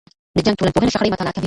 د 0.35 0.37
جنګ 0.45 0.55
ټولنپوهنه 0.59 0.91
شخړې 0.93 1.11
مطالعه 1.13 1.33
کوي. 1.33 1.39